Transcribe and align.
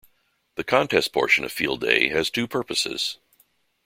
The 0.55 0.63
contest 0.63 1.13
portion 1.13 1.43
of 1.43 1.51
Field 1.51 1.81
Day 1.81 2.09
has 2.09 2.31
two 2.31 2.47
purposes. 2.47 3.19